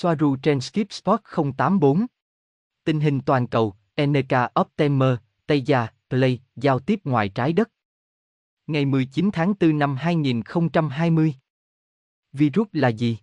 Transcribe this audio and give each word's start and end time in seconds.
Soaru 0.00 0.36
trên 0.36 0.60
Skip 0.60 0.92
Spot 0.92 1.20
084. 1.56 2.06
Tình 2.84 3.00
hình 3.00 3.20
toàn 3.20 3.46
cầu, 3.46 3.74
NK 4.02 4.60
Optimer, 4.60 5.14
Tây 5.46 5.62
Gia, 5.62 5.86
Play, 6.10 6.40
giao 6.56 6.78
tiếp 6.78 7.00
ngoài 7.04 7.28
trái 7.28 7.52
đất. 7.52 7.70
Ngày 8.66 8.84
19 8.84 9.30
tháng 9.32 9.54
4 9.60 9.78
năm 9.78 9.96
2020. 9.96 11.34
Virus 12.32 12.68
là 12.72 12.88
gì? 12.88 13.18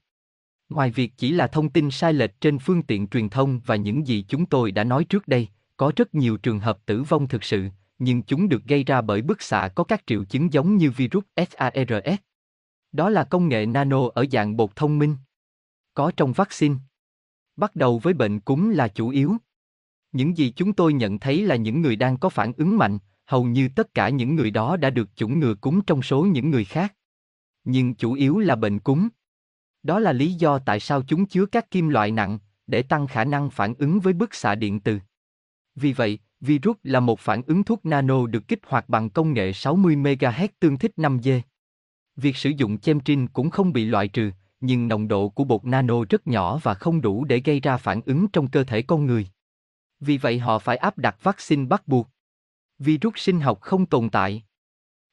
Ngoài 0.70 0.92
việc 0.92 1.14
chỉ 1.18 1.32
là 1.32 1.48
thông 1.48 1.70
tin 1.70 1.92
sai 1.92 2.14
lệch 2.14 2.42
trên 2.42 2.60
phương 2.60 2.84
tiện 2.84 3.08
truyền 3.08 3.30
thông 3.30 3.60
và 3.66 3.76
những 3.76 4.08
gì 4.08 4.26
chúng 4.28 4.46
tôi 4.46 4.72
đã 4.72 4.84
nói 4.84 5.04
trước 5.04 5.28
đây, 5.28 5.48
có 5.78 5.92
rất 5.96 6.16
nhiều 6.16 6.38
trường 6.38 6.60
hợp 6.60 6.86
tử 6.86 7.04
vong 7.04 7.28
thực 7.28 7.44
sự, 7.44 7.70
nhưng 8.00 8.24
chúng 8.24 8.50
được 8.50 8.64
gây 8.64 8.84
ra 8.84 9.02
bởi 9.02 9.22
bức 9.22 9.42
xạ 9.42 9.70
có 9.76 9.84
các 9.84 10.04
triệu 10.08 10.24
chứng 10.24 10.54
giống 10.54 10.78
như 10.78 10.92
virus 10.92 11.24
SARS. 11.36 12.20
Đó 12.92 13.10
là 13.10 13.24
công 13.24 13.50
nghệ 13.50 13.66
nano 13.66 14.10
ở 14.16 14.26
dạng 14.32 14.58
bột 14.58 14.76
thông 14.76 15.00
minh. 15.00 15.16
Có 15.96 16.12
trong 16.18 16.34
vaccine. 16.34 16.76
Bắt 17.56 17.76
đầu 17.76 18.00
với 18.00 18.14
bệnh 18.14 18.40
cúm 18.40 18.70
là 18.70 18.88
chủ 18.88 19.10
yếu. 19.10 19.36
Những 20.12 20.38
gì 20.38 20.54
chúng 20.56 20.74
tôi 20.74 20.94
nhận 20.94 21.20
thấy 21.20 21.42
là 21.42 21.56
những 21.56 21.82
người 21.82 21.96
đang 21.96 22.18
có 22.18 22.30
phản 22.30 22.54
ứng 22.58 22.78
mạnh, 22.78 23.00
hầu 23.26 23.44
như 23.44 23.70
tất 23.76 23.94
cả 23.94 24.10
những 24.10 24.36
người 24.36 24.52
đó 24.52 24.78
đã 24.78 24.90
được 24.90 25.16
chủng 25.16 25.40
ngừa 25.40 25.56
cúm 25.56 25.82
trong 25.88 26.02
số 26.02 26.26
những 26.26 26.52
người 26.52 26.66
khác. 26.66 26.96
Nhưng 27.64 27.96
chủ 27.96 28.14
yếu 28.14 28.40
là 28.40 28.56
bệnh 28.56 28.80
cúm. 28.80 29.08
Đó 29.84 30.00
là 30.00 30.14
lý 30.14 30.34
do 30.34 30.60
tại 30.60 30.80
sao 30.80 31.04
chúng 31.08 31.26
chứa 31.26 31.46
các 31.46 31.72
kim 31.72 31.90
loại 31.90 32.12
nặng, 32.12 32.40
để 32.68 32.82
tăng 32.82 33.08
khả 33.08 33.26
năng 33.26 33.50
phản 33.50 33.74
ứng 33.78 34.00
với 34.00 34.14
bức 34.14 34.36
xạ 34.36 34.56
điện 34.56 34.80
từ. 34.80 35.00
Vì 35.76 35.94
vậy, 35.94 36.20
virus 36.40 36.78
là 36.84 37.00
một 37.00 37.20
phản 37.20 37.42
ứng 37.48 37.64
thuốc 37.64 37.86
nano 37.86 38.28
được 38.28 38.48
kích 38.48 38.60
hoạt 38.68 38.90
bằng 38.90 39.10
công 39.10 39.34
nghệ 39.34 39.54
60 39.54 39.96
MHz 39.96 40.48
tương 40.60 40.78
thích 40.78 40.92
5G. 40.98 41.42
Việc 42.16 42.36
sử 42.36 42.50
dụng 42.50 42.78
chemtrin 42.78 43.28
cũng 43.28 43.50
không 43.50 43.74
bị 43.74 43.86
loại 43.86 44.08
trừ, 44.08 44.32
nhưng 44.60 44.88
nồng 44.88 45.08
độ 45.08 45.30
của 45.30 45.44
bột 45.44 45.66
nano 45.66 45.96
rất 46.10 46.28
nhỏ 46.28 46.60
và 46.64 46.74
không 46.74 47.02
đủ 47.02 47.26
để 47.26 47.42
gây 47.46 47.60
ra 47.60 47.78
phản 47.78 48.02
ứng 48.06 48.28
trong 48.28 48.48
cơ 48.48 48.64
thể 48.64 48.82
con 48.82 49.06
người. 49.06 49.28
Vì 50.00 50.18
vậy 50.18 50.40
họ 50.40 50.60
phải 50.60 50.78
áp 50.78 50.98
đặt 50.98 51.18
vaccine 51.24 51.66
bắt 51.66 51.88
buộc. 51.88 52.10
Virus 52.80 53.14
sinh 53.18 53.40
học 53.40 53.62
không 53.62 53.86
tồn 53.86 54.10
tại. 54.10 54.44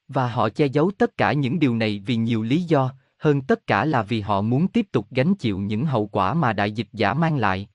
Và 0.07 0.27
họ 0.27 0.49
che 0.49 0.65
giấu 0.65 0.91
tất 0.97 1.17
cả 1.17 1.33
những 1.33 1.59
điều 1.59 1.75
này 1.75 2.03
vì 2.05 2.15
nhiều 2.15 2.43
lý 2.43 2.61
do, 2.61 2.93
hơn 3.17 3.41
tất 3.41 3.67
cả 3.67 3.85
là 3.85 4.03
vì 4.03 4.21
họ 4.21 4.41
muốn 4.41 4.67
tiếp 4.67 4.87
tục 4.91 5.07
gánh 5.11 5.35
chịu 5.35 5.59
những 5.59 5.85
hậu 5.85 6.07
quả 6.07 6.33
mà 6.33 6.53
đại 6.53 6.71
dịch 6.71 6.87
giả 6.93 7.13
mang 7.13 7.37
lại. 7.37 7.67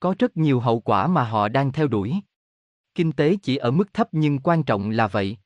Có 0.00 0.14
rất 0.18 0.36
nhiều 0.36 0.60
hậu 0.60 0.80
quả 0.80 1.06
mà 1.06 1.24
họ 1.24 1.48
đang 1.48 1.72
theo 1.72 1.88
đuổi. 1.88 2.14
Kinh 2.94 3.12
tế 3.12 3.36
chỉ 3.42 3.56
ở 3.56 3.70
mức 3.70 3.94
thấp 3.94 4.08
nhưng 4.12 4.38
quan 4.38 4.62
trọng 4.62 4.90
là 4.90 5.08
vậy. 5.08 5.36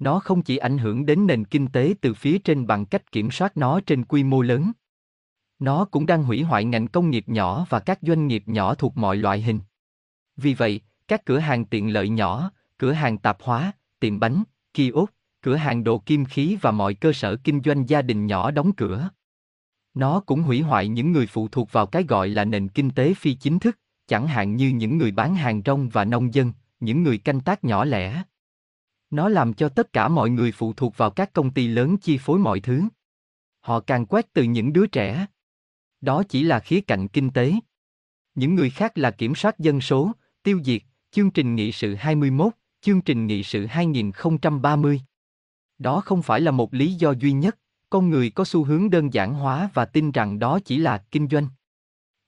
Nó 0.00 0.20
không 0.20 0.42
chỉ 0.42 0.56
ảnh 0.56 0.78
hưởng 0.78 1.06
đến 1.06 1.26
nền 1.26 1.44
kinh 1.44 1.66
tế 1.66 1.94
từ 2.00 2.14
phía 2.14 2.38
trên 2.38 2.66
bằng 2.66 2.86
cách 2.86 3.12
kiểm 3.12 3.30
soát 3.30 3.56
nó 3.56 3.80
trên 3.80 4.04
quy 4.04 4.24
mô 4.24 4.42
lớn. 4.42 4.72
Nó 5.58 5.84
cũng 5.84 6.06
đang 6.06 6.24
hủy 6.24 6.42
hoại 6.42 6.64
ngành 6.64 6.88
công 6.88 7.10
nghiệp 7.10 7.24
nhỏ 7.28 7.66
và 7.68 7.80
các 7.80 7.98
doanh 8.02 8.26
nghiệp 8.26 8.42
nhỏ 8.46 8.74
thuộc 8.74 8.96
mọi 8.96 9.16
loại 9.16 9.42
hình. 9.42 9.60
Vì 10.36 10.54
vậy, 10.54 10.80
các 11.08 11.24
cửa 11.24 11.38
hàng 11.38 11.64
tiện 11.64 11.92
lợi 11.92 12.08
nhỏ, 12.08 12.50
cửa 12.78 12.92
hàng 12.92 13.18
tạp 13.18 13.42
hóa, 13.42 13.72
tiệm 14.00 14.20
bánh, 14.20 14.42
kiosk, 14.74 15.12
cửa 15.42 15.56
hàng 15.56 15.84
đồ 15.84 15.98
kim 15.98 16.24
khí 16.24 16.56
và 16.60 16.70
mọi 16.70 16.94
cơ 16.94 17.12
sở 17.12 17.36
kinh 17.36 17.60
doanh 17.64 17.88
gia 17.88 18.02
đình 18.02 18.26
nhỏ 18.26 18.50
đóng 18.50 18.72
cửa. 18.72 19.10
Nó 19.94 20.20
cũng 20.20 20.42
hủy 20.42 20.60
hoại 20.60 20.88
những 20.88 21.12
người 21.12 21.26
phụ 21.26 21.48
thuộc 21.48 21.72
vào 21.72 21.86
cái 21.86 22.02
gọi 22.02 22.28
là 22.28 22.44
nền 22.44 22.68
kinh 22.68 22.90
tế 22.90 23.14
phi 23.14 23.34
chính 23.34 23.58
thức, 23.58 23.78
chẳng 24.06 24.26
hạn 24.26 24.56
như 24.56 24.68
những 24.68 24.98
người 24.98 25.10
bán 25.10 25.34
hàng 25.34 25.62
rong 25.66 25.88
và 25.88 26.04
nông 26.04 26.34
dân, 26.34 26.52
những 26.80 27.02
người 27.02 27.18
canh 27.18 27.40
tác 27.40 27.64
nhỏ 27.64 27.84
lẻ. 27.84 28.22
Nó 29.10 29.28
làm 29.28 29.54
cho 29.54 29.68
tất 29.68 29.92
cả 29.92 30.08
mọi 30.08 30.30
người 30.30 30.52
phụ 30.52 30.72
thuộc 30.72 30.96
vào 30.96 31.10
các 31.10 31.32
công 31.32 31.50
ty 31.50 31.68
lớn 31.68 31.96
chi 31.96 32.18
phối 32.18 32.38
mọi 32.38 32.60
thứ. 32.60 32.82
Họ 33.60 33.80
càng 33.80 34.06
quét 34.06 34.32
từ 34.32 34.42
những 34.42 34.72
đứa 34.72 34.86
trẻ. 34.86 35.26
Đó 36.00 36.22
chỉ 36.28 36.42
là 36.42 36.60
khía 36.60 36.80
cạnh 36.80 37.08
kinh 37.08 37.30
tế. 37.30 37.52
Những 38.34 38.54
người 38.54 38.70
khác 38.70 38.98
là 38.98 39.10
kiểm 39.10 39.34
soát 39.34 39.58
dân 39.58 39.80
số, 39.80 40.12
tiêu 40.42 40.60
diệt, 40.64 40.82
chương 41.10 41.30
trình 41.30 41.54
nghị 41.54 41.72
sự 41.72 41.94
21, 41.94 42.52
chương 42.80 43.00
trình 43.00 43.26
nghị 43.26 43.42
sự 43.42 43.66
2030. 43.66 45.00
Đó 45.78 46.00
không 46.00 46.22
phải 46.22 46.40
là 46.40 46.50
một 46.50 46.74
lý 46.74 46.94
do 46.94 47.10
duy 47.12 47.32
nhất, 47.32 47.58
con 47.90 48.10
người 48.10 48.30
có 48.30 48.44
xu 48.44 48.64
hướng 48.64 48.90
đơn 48.90 49.12
giản 49.12 49.34
hóa 49.34 49.70
và 49.74 49.84
tin 49.84 50.10
rằng 50.10 50.38
đó 50.38 50.58
chỉ 50.64 50.78
là 50.78 51.04
kinh 51.10 51.28
doanh. 51.28 51.48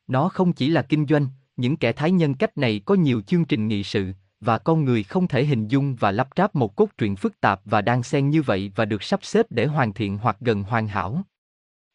Nó 0.07 0.29
không 0.29 0.53
chỉ 0.53 0.69
là 0.69 0.83
kinh 0.83 1.07
doanh, 1.07 1.27
những 1.57 1.77
kẻ 1.77 1.93
thái 1.93 2.11
nhân 2.11 2.35
cách 2.35 2.59
này 2.59 2.81
có 2.85 2.95
nhiều 2.95 3.21
chương 3.21 3.45
trình 3.45 3.69
nghị 3.69 3.85
sự, 3.85 4.13
và 4.45 4.59
con 4.59 4.85
người 4.85 5.03
không 5.03 5.29
thể 5.29 5.45
hình 5.45 5.69
dung 5.69 5.97
và 5.97 6.11
lắp 6.11 6.29
ráp 6.37 6.55
một 6.55 6.77
cốt 6.77 6.89
truyện 6.99 7.17
phức 7.17 7.41
tạp 7.41 7.61
và 7.65 7.81
đan 7.81 8.03
xen 8.03 8.31
như 8.31 8.43
vậy 8.43 8.73
và 8.77 8.85
được 8.85 9.03
sắp 9.03 9.21
xếp 9.23 9.47
để 9.51 9.67
hoàn 9.67 9.93
thiện 9.93 10.19
hoặc 10.19 10.37
gần 10.41 10.63
hoàn 10.63 10.89
hảo. 10.89 11.23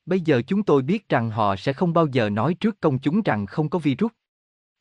Bây 0.06 0.22
giờ 0.22 0.42
chúng 0.48 0.64
tôi 0.64 0.82
biết 0.82 1.10
rằng 1.10 1.30
họ 1.30 1.56
sẽ 1.56 1.74
không 1.74 1.94
bao 1.94 2.08
giờ 2.08 2.30
nói 2.30 2.54
trước 2.54 2.82
công 2.82 3.00
chúng 3.00 3.22
rằng 3.22 3.46
không 3.46 3.70
có 3.70 3.80
virus. 3.80 4.12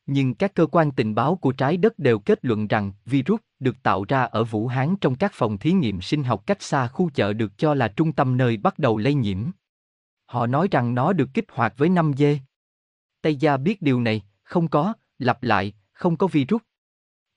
Nhưng 0.05 0.35
các 0.35 0.55
cơ 0.55 0.65
quan 0.65 0.91
tình 0.91 1.15
báo 1.15 1.35
của 1.35 1.51
trái 1.51 1.77
đất 1.77 1.99
đều 1.99 2.19
kết 2.19 2.45
luận 2.45 2.67
rằng 2.67 2.91
virus 3.05 3.39
được 3.59 3.83
tạo 3.83 4.05
ra 4.07 4.23
ở 4.23 4.43
Vũ 4.43 4.67
Hán 4.67 4.95
trong 5.01 5.15
các 5.15 5.31
phòng 5.33 5.57
thí 5.57 5.71
nghiệm 5.71 6.01
sinh 6.01 6.23
học 6.23 6.43
cách 6.45 6.61
xa 6.61 6.87
khu 6.87 7.09
chợ 7.13 7.33
được 7.33 7.57
cho 7.57 7.73
là 7.73 7.87
trung 7.87 8.13
tâm 8.13 8.37
nơi 8.37 8.57
bắt 8.57 8.79
đầu 8.79 8.97
lây 8.97 9.13
nhiễm. 9.13 9.43
Họ 10.25 10.47
nói 10.47 10.67
rằng 10.71 10.95
nó 10.95 11.13
được 11.13 11.29
kích 11.33 11.45
hoạt 11.51 11.73
với 11.77 11.89
5G. 11.89 12.37
Tây 13.21 13.35
Gia 13.35 13.57
biết 13.57 13.81
điều 13.81 14.01
này, 14.01 14.21
không 14.43 14.67
có, 14.67 14.93
lặp 15.19 15.43
lại, 15.43 15.73
không 15.93 16.17
có 16.17 16.27
virus. 16.27 16.61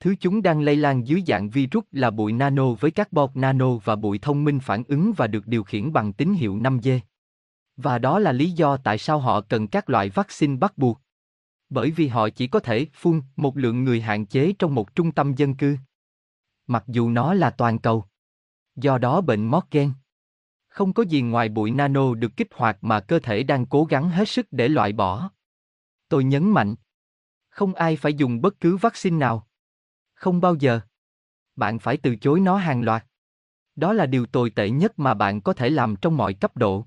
Thứ 0.01 0.15
chúng 0.19 0.41
đang 0.41 0.61
lây 0.61 0.75
lan 0.75 1.07
dưới 1.07 1.23
dạng 1.27 1.49
virus 1.49 1.83
là 1.91 2.09
bụi 2.09 2.33
nano 2.33 2.73
với 2.73 2.91
các 2.91 3.13
bọt 3.13 3.29
nano 3.33 3.77
và 3.77 3.95
bụi 3.95 4.19
thông 4.19 4.43
minh 4.43 4.59
phản 4.59 4.83
ứng 4.87 5.13
và 5.17 5.27
được 5.27 5.47
điều 5.47 5.63
khiển 5.63 5.93
bằng 5.93 6.13
tín 6.13 6.33
hiệu 6.33 6.55
5G. 6.55 6.99
Và 7.77 7.99
đó 7.99 8.19
là 8.19 8.31
lý 8.31 8.51
do 8.51 8.77
tại 8.77 8.97
sao 8.97 9.19
họ 9.19 9.41
cần 9.41 9.67
các 9.67 9.89
loại 9.89 10.09
vaccine 10.09 10.57
bắt 10.57 10.77
buộc. 10.77 11.01
Bởi 11.69 11.91
vì 11.91 12.07
họ 12.07 12.29
chỉ 12.29 12.47
có 12.47 12.59
thể 12.59 12.85
phun 12.93 13.21
một 13.35 13.57
lượng 13.57 13.83
người 13.83 14.01
hạn 14.01 14.25
chế 14.25 14.53
trong 14.59 14.75
một 14.75 14.95
trung 14.95 15.11
tâm 15.11 15.33
dân 15.35 15.55
cư. 15.55 15.77
Mặc 16.67 16.83
dù 16.87 17.09
nó 17.09 17.33
là 17.33 17.49
toàn 17.49 17.79
cầu. 17.79 18.05
Do 18.75 18.97
đó 18.97 19.21
bệnh 19.21 19.45
Morgan. 19.45 19.93
Không 20.67 20.93
có 20.93 21.03
gì 21.03 21.21
ngoài 21.21 21.49
bụi 21.49 21.71
nano 21.71 22.13
được 22.13 22.31
kích 22.37 22.49
hoạt 22.53 22.77
mà 22.81 22.99
cơ 22.99 23.19
thể 23.19 23.43
đang 23.43 23.65
cố 23.65 23.83
gắng 23.83 24.09
hết 24.09 24.29
sức 24.29 24.47
để 24.51 24.67
loại 24.67 24.93
bỏ. 24.93 25.31
Tôi 26.09 26.23
nhấn 26.23 26.51
mạnh. 26.51 26.75
Không 27.49 27.73
ai 27.73 27.95
phải 27.95 28.13
dùng 28.13 28.41
bất 28.41 28.59
cứ 28.59 28.77
vaccine 28.77 29.17
nào. 29.17 29.47
Không 30.21 30.41
bao 30.41 30.55
giờ. 30.55 30.79
Bạn 31.55 31.79
phải 31.79 31.97
từ 31.97 32.15
chối 32.15 32.39
nó 32.39 32.57
hàng 32.57 32.83
loạt. 32.83 33.05
Đó 33.75 33.93
là 33.93 34.05
điều 34.05 34.25
tồi 34.25 34.49
tệ 34.49 34.69
nhất 34.69 34.99
mà 34.99 35.13
bạn 35.13 35.41
có 35.41 35.53
thể 35.53 35.69
làm 35.69 35.95
trong 35.95 36.17
mọi 36.17 36.33
cấp 36.33 36.57
độ. 36.57 36.85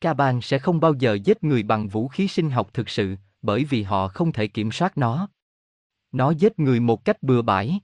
Caban 0.00 0.40
sẽ 0.40 0.58
không 0.58 0.80
bao 0.80 0.94
giờ 0.94 1.14
giết 1.14 1.44
người 1.44 1.62
bằng 1.62 1.88
vũ 1.88 2.08
khí 2.08 2.28
sinh 2.28 2.50
học 2.50 2.70
thực 2.74 2.88
sự, 2.88 3.16
bởi 3.42 3.64
vì 3.64 3.82
họ 3.82 4.08
không 4.08 4.32
thể 4.32 4.46
kiểm 4.46 4.72
soát 4.72 4.98
nó. 4.98 5.28
Nó 6.12 6.30
giết 6.30 6.58
người 6.58 6.80
một 6.80 7.04
cách 7.04 7.22
bừa 7.22 7.42
bãi. 7.42 7.80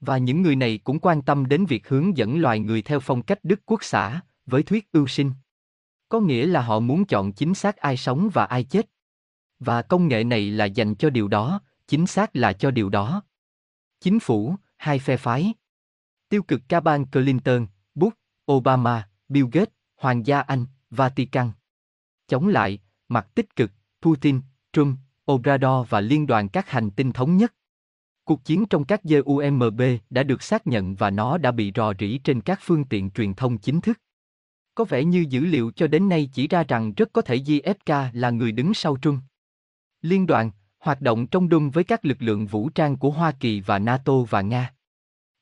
Và 0.00 0.18
những 0.18 0.42
người 0.42 0.56
này 0.56 0.78
cũng 0.84 0.98
quan 0.98 1.22
tâm 1.22 1.48
đến 1.48 1.66
việc 1.66 1.88
hướng 1.88 2.16
dẫn 2.16 2.40
loài 2.40 2.58
người 2.58 2.82
theo 2.82 3.00
phong 3.00 3.22
cách 3.22 3.38
Đức 3.42 3.60
Quốc 3.66 3.84
xã, 3.84 4.20
với 4.46 4.62
thuyết 4.62 4.92
ưu 4.92 5.06
sinh. 5.06 5.32
Có 6.08 6.20
nghĩa 6.20 6.46
là 6.46 6.62
họ 6.62 6.80
muốn 6.80 7.04
chọn 7.04 7.32
chính 7.32 7.54
xác 7.54 7.76
ai 7.76 7.96
sống 7.96 8.30
và 8.32 8.44
ai 8.44 8.64
chết. 8.64 8.90
Và 9.58 9.82
công 9.82 10.08
nghệ 10.08 10.24
này 10.24 10.50
là 10.50 10.64
dành 10.64 10.94
cho 10.94 11.10
điều 11.10 11.28
đó, 11.28 11.60
chính 11.88 12.06
xác 12.06 12.36
là 12.36 12.52
cho 12.52 12.70
điều 12.70 12.88
đó. 12.88 13.22
Chính 14.02 14.20
phủ, 14.20 14.56
hai 14.76 14.98
phe 14.98 15.16
phái. 15.16 15.54
Tiêu 16.28 16.42
cực 16.42 16.62
ca 16.68 16.80
bang 16.80 17.06
Clinton, 17.06 17.66
Bush, 17.94 18.16
Obama, 18.52 19.08
Bill 19.28 19.46
Gates, 19.52 19.74
Hoàng 19.96 20.26
gia 20.26 20.40
Anh, 20.40 20.66
Vatican. 20.90 21.50
Chống 22.28 22.48
lại, 22.48 22.78
mặt 23.08 23.28
tích 23.34 23.56
cực, 23.56 23.70
Putin, 24.00 24.40
Trump, 24.72 24.98
Obrador 25.32 25.88
và 25.88 26.00
Liên 26.00 26.26
đoàn 26.26 26.48
các 26.48 26.70
hành 26.70 26.90
tinh 26.90 27.12
thống 27.12 27.36
nhất. 27.36 27.54
Cuộc 28.24 28.44
chiến 28.44 28.64
trong 28.70 28.84
các 28.84 29.02
GUMB 29.02 29.82
đã 30.10 30.22
được 30.22 30.42
xác 30.42 30.66
nhận 30.66 30.94
và 30.94 31.10
nó 31.10 31.38
đã 31.38 31.50
bị 31.50 31.72
rò 31.74 31.92
rỉ 31.98 32.18
trên 32.18 32.40
các 32.40 32.58
phương 32.62 32.84
tiện 32.84 33.10
truyền 33.10 33.34
thông 33.34 33.58
chính 33.58 33.80
thức. 33.80 34.00
Có 34.74 34.84
vẻ 34.84 35.04
như 35.04 35.26
dữ 35.28 35.40
liệu 35.40 35.70
cho 35.76 35.86
đến 35.86 36.08
nay 36.08 36.30
chỉ 36.32 36.48
ra 36.48 36.64
rằng 36.64 36.92
rất 36.96 37.12
có 37.12 37.22
thể 37.22 37.36
JFK 37.36 38.10
là 38.12 38.30
người 38.30 38.52
đứng 38.52 38.74
sau 38.74 38.96
trung 38.96 39.20
Liên 40.00 40.26
đoàn, 40.26 40.50
hoạt 40.82 41.00
động 41.00 41.26
trong 41.26 41.48
đun 41.48 41.70
với 41.70 41.84
các 41.84 42.04
lực 42.04 42.22
lượng 42.22 42.46
vũ 42.46 42.68
trang 42.68 42.96
của 42.96 43.10
Hoa 43.10 43.32
Kỳ 43.32 43.60
và 43.60 43.78
NATO 43.78 44.12
và 44.30 44.40
Nga. 44.40 44.74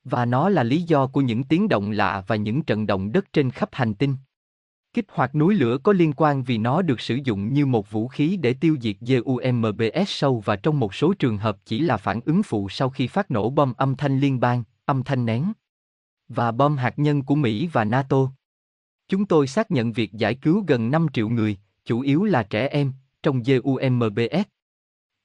Và 0.03 0.25
nó 0.25 0.49
là 0.49 0.63
lý 0.63 0.81
do 0.81 1.07
của 1.07 1.21
những 1.21 1.43
tiếng 1.43 1.69
động 1.69 1.91
lạ 1.91 2.23
và 2.27 2.35
những 2.35 2.61
trận 2.61 2.87
động 2.87 3.11
đất 3.11 3.33
trên 3.33 3.51
khắp 3.51 3.69
hành 3.71 3.93
tinh. 3.93 4.15
Kích 4.93 5.05
hoạt 5.09 5.35
núi 5.35 5.55
lửa 5.55 5.77
có 5.83 5.93
liên 5.93 6.13
quan 6.13 6.43
vì 6.43 6.57
nó 6.57 6.81
được 6.81 7.01
sử 7.01 7.19
dụng 7.23 7.53
như 7.53 7.65
một 7.65 7.91
vũ 7.91 8.07
khí 8.07 8.37
để 8.37 8.53
tiêu 8.53 8.77
diệt 8.81 8.95
GUMBS 8.99 10.07
sâu 10.07 10.39
và 10.45 10.55
trong 10.55 10.79
một 10.79 10.95
số 10.95 11.13
trường 11.13 11.37
hợp 11.37 11.57
chỉ 11.65 11.79
là 11.79 11.97
phản 11.97 12.19
ứng 12.25 12.43
phụ 12.43 12.69
sau 12.69 12.89
khi 12.89 13.07
phát 13.07 13.31
nổ 13.31 13.49
bom 13.49 13.73
âm 13.73 13.95
thanh 13.95 14.19
liên 14.19 14.39
bang, 14.39 14.63
âm 14.85 15.03
thanh 15.03 15.25
nén. 15.25 15.51
Và 16.27 16.51
bom 16.51 16.77
hạt 16.77 16.99
nhân 16.99 17.23
của 17.23 17.35
Mỹ 17.35 17.67
và 17.67 17.83
NATO. 17.83 18.31
Chúng 19.07 19.25
tôi 19.25 19.47
xác 19.47 19.71
nhận 19.71 19.91
việc 19.91 20.13
giải 20.13 20.35
cứu 20.35 20.63
gần 20.67 20.91
5 20.91 21.07
triệu 21.13 21.29
người, 21.29 21.57
chủ 21.85 21.99
yếu 21.99 22.23
là 22.23 22.43
trẻ 22.43 22.67
em, 22.67 22.93
trong 23.23 23.41
GUMBS. 23.43 24.47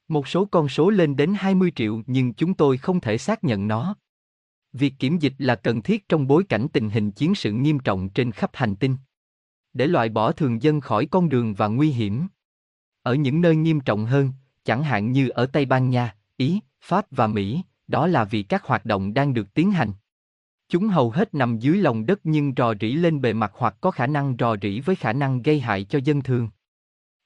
Một 0.08 0.28
số 0.28 0.44
con 0.44 0.68
số 0.68 0.90
lên 0.90 1.16
đến 1.16 1.34
20 1.36 1.72
triệu 1.76 2.02
nhưng 2.06 2.34
chúng 2.34 2.54
tôi 2.54 2.78
không 2.78 3.00
thể 3.00 3.18
xác 3.18 3.44
nhận 3.44 3.68
nó. 3.68 3.96
Việc 4.72 4.94
kiểm 4.98 5.18
dịch 5.18 5.34
là 5.38 5.54
cần 5.54 5.82
thiết 5.82 6.08
trong 6.08 6.26
bối 6.26 6.44
cảnh 6.48 6.66
tình 6.72 6.90
hình 6.90 7.10
chiến 7.10 7.34
sự 7.34 7.52
nghiêm 7.52 7.78
trọng 7.78 8.08
trên 8.08 8.32
khắp 8.32 8.50
hành 8.52 8.76
tinh. 8.76 8.96
Để 9.72 9.86
loại 9.86 10.08
bỏ 10.08 10.32
thường 10.32 10.62
dân 10.62 10.80
khỏi 10.80 11.06
con 11.06 11.28
đường 11.28 11.54
và 11.54 11.68
nguy 11.68 11.90
hiểm. 11.90 12.26
Ở 13.02 13.14
những 13.14 13.40
nơi 13.40 13.56
nghiêm 13.56 13.80
trọng 13.80 14.06
hơn, 14.06 14.32
chẳng 14.64 14.82
hạn 14.82 15.12
như 15.12 15.28
ở 15.28 15.46
Tây 15.46 15.66
Ban 15.66 15.90
Nha, 15.90 16.14
Ý, 16.36 16.60
Pháp 16.80 17.06
và 17.10 17.26
Mỹ, 17.26 17.62
đó 17.86 18.06
là 18.06 18.24
vì 18.24 18.42
các 18.42 18.64
hoạt 18.64 18.84
động 18.84 19.14
đang 19.14 19.34
được 19.34 19.54
tiến 19.54 19.70
hành. 19.70 19.92
Chúng 20.68 20.88
hầu 20.88 21.10
hết 21.10 21.34
nằm 21.34 21.58
dưới 21.58 21.76
lòng 21.78 22.06
đất 22.06 22.20
nhưng 22.24 22.52
rò 22.56 22.74
rỉ 22.80 22.92
lên 22.92 23.20
bề 23.20 23.32
mặt 23.32 23.52
hoặc 23.54 23.76
có 23.80 23.90
khả 23.90 24.06
năng 24.06 24.36
rò 24.38 24.56
rỉ 24.62 24.80
với 24.80 24.96
khả 24.96 25.12
năng 25.12 25.42
gây 25.42 25.60
hại 25.60 25.84
cho 25.84 25.98
dân 26.04 26.22
thường. 26.22 26.48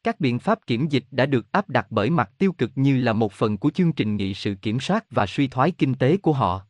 Các 0.03 0.21
biện 0.21 0.39
pháp 0.39 0.67
kiểm 0.67 0.89
dịch 0.89 1.05
đã 1.11 1.27
được 1.27 1.53
áp 1.53 1.69
đặt 1.69 1.87
bởi 1.91 2.11
mặt 2.11 2.31
tiêu 2.39 2.53
cực 2.53 2.71
như 2.75 3.01
là 3.01 3.13
một 3.13 3.33
phần 3.33 3.59
của 3.59 3.71
chương 3.71 3.93
trình 3.93 4.17
nghị 4.17 4.35
sự 4.35 4.55
kiểm 4.55 4.81
soát 4.81 5.05
và 5.11 5.27
suy 5.27 5.49
thoái 5.49 5.71
kinh 5.71 5.95
tế 5.95 6.17
của 6.17 6.33
họ. 6.33 6.67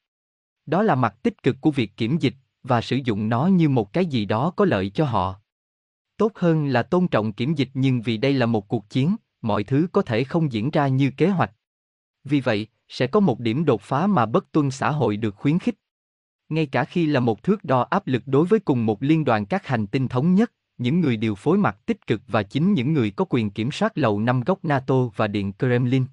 Đó 0.67 0.82
là 0.82 0.94
mặt 0.94 1.15
tích 1.23 1.43
cực 1.43 1.56
của 1.61 1.71
việc 1.71 1.97
kiểm 1.97 2.19
dịch 2.19 2.35
và 2.62 2.81
sử 2.81 2.97
dụng 3.05 3.29
nó 3.29 3.47
như 3.47 3.69
một 3.69 3.93
cái 3.93 4.06
gì 4.06 4.25
đó 4.25 4.53
có 4.56 4.65
lợi 4.65 4.91
cho 4.91 5.05
họ. 5.05 5.41
Tốt 6.17 6.32
hơn 6.35 6.67
là 6.67 6.82
tôn 6.82 7.09
trọng 7.09 7.32
kiểm 7.32 7.55
dịch 7.55 7.71
nhưng 7.75 8.03
vì 8.03 8.17
đây 8.17 8.32
là 8.32 8.47
một 8.47 8.69
cuộc 8.69 8.91
chiến, 8.91 9.17
mọi 9.43 9.65
thứ 9.65 9.87
có 9.93 10.03
thể 10.03 10.25
không 10.25 10.53
diễn 10.53 10.71
ra 10.71 10.88
như 10.88 11.11
kế 11.17 11.29
hoạch. 11.29 11.53
Vì 12.25 12.41
vậy, 12.41 12.67
sẽ 12.88 13.06
có 13.06 13.21
một 13.21 13.41
điểm 13.41 13.65
đột 13.65 13.81
phá 13.81 14.06
mà 14.06 14.27
bất 14.27 14.53
tuân 14.53 14.71
xã 14.71 14.91
hội 14.91 15.17
được 15.17 15.35
khuyến 15.37 15.59
khích. 15.59 15.75
Ngay 16.49 16.67
cả 16.67 16.85
khi 16.85 17.06
là 17.06 17.21
một 17.21 17.43
thước 17.43 17.65
đo 17.65 17.87
áp 17.91 18.06
lực 18.06 18.23
đối 18.27 18.47
với 18.47 18.61
cùng 18.61 18.87
một 18.87 19.03
liên 19.03 19.25
đoàn 19.25 19.47
các 19.47 19.67
hành 19.67 19.87
tinh 19.87 20.09
thống 20.09 20.35
nhất, 20.35 20.53
những 20.81 21.00
người 21.00 21.17
điều 21.17 21.35
phối 21.35 21.59
mặt 21.59 21.79
tích 21.87 22.06
cực 22.06 22.21
và 22.29 22.43
chính 22.43 22.75
những 22.75 22.93
người 22.93 23.11
có 23.11 23.25
quyền 23.29 23.50
kiểm 23.50 23.71
soát 23.71 23.99
lầu 23.99 24.21
năm 24.21 24.41
góc 24.41 24.65
NATO 24.65 24.94
và 25.17 25.27
Điện 25.27 25.53
Kremlin. 25.59 26.05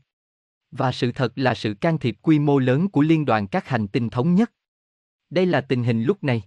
Và 0.71 0.91
sự 0.91 1.11
thật 1.11 1.33
là 1.35 1.53
sự 1.55 1.73
can 1.73 1.97
thiệp 1.97 2.17
quy 2.21 2.39
mô 2.39 2.59
lớn 2.59 2.89
của 2.89 3.01
liên 3.01 3.25
đoàn 3.25 3.47
các 3.47 3.67
hành 3.67 3.87
tinh 3.87 4.09
thống 4.09 4.35
nhất. 4.35 4.51
Đây 5.29 5.45
là 5.45 5.61
tình 5.61 5.83
hình 5.83 6.03
lúc 6.03 6.23
này. 6.23 6.43